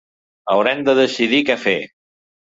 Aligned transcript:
Haurem 0.53 0.81
de 0.87 0.95
decidir 1.01 1.43
què 1.51 1.59
fer. 1.69 1.77